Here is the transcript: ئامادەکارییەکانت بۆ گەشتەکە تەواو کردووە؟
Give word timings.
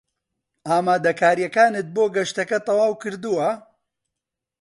ئامادەکارییەکانت 0.69 1.85
بۆ 1.95 2.03
گەشتەکە 2.15 2.57
تەواو 2.65 2.93
کردووە؟ 3.01 3.49